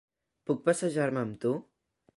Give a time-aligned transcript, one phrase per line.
[0.49, 1.55] Puc passejar-me amb tu?